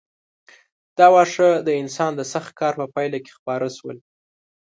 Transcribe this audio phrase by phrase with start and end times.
[0.97, 3.97] دا واښه د انسان د سخت کار په پایله کې خپاره شول.